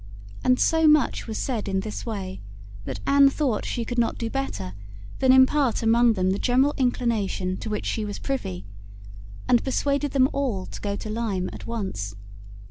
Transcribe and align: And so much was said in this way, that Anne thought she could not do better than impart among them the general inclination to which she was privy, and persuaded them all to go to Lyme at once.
And 0.43 0.59
so 0.59 0.87
much 0.87 1.27
was 1.27 1.37
said 1.37 1.67
in 1.69 1.81
this 1.81 2.07
way, 2.07 2.41
that 2.85 2.99
Anne 3.05 3.29
thought 3.29 3.65
she 3.67 3.85
could 3.85 3.99
not 3.99 4.17
do 4.17 4.31
better 4.31 4.73
than 5.19 5.31
impart 5.31 5.83
among 5.83 6.13
them 6.13 6.31
the 6.31 6.39
general 6.39 6.73
inclination 6.75 7.55
to 7.57 7.69
which 7.69 7.85
she 7.85 8.03
was 8.03 8.17
privy, 8.17 8.65
and 9.47 9.63
persuaded 9.63 10.13
them 10.13 10.27
all 10.33 10.65
to 10.65 10.81
go 10.81 10.95
to 10.95 11.07
Lyme 11.11 11.51
at 11.53 11.67
once. 11.67 12.15